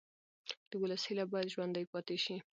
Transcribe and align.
د 0.69 0.71
ولس 0.81 1.01
هیله 1.09 1.25
باید 1.31 1.51
ژوندۍ 1.53 1.85
پاتې 1.93 2.17
شي 2.23 2.35